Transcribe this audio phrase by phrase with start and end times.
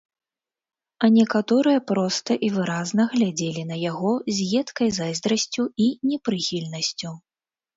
[1.07, 7.17] А некаторыя проста і выразна глядзелі на яго з едкай зайздрасцю і непрыхільнасцю.